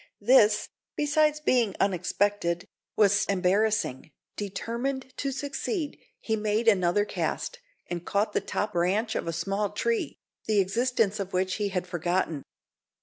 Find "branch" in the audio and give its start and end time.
8.73-9.13